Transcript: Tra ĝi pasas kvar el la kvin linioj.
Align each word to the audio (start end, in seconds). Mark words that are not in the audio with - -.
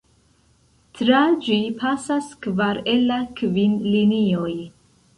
Tra 0.99 1.19
ĝi 1.49 1.59
pasas 1.85 2.33
kvar 2.47 2.83
el 2.97 3.07
la 3.13 3.23
kvin 3.41 3.81
linioj. 3.95 4.53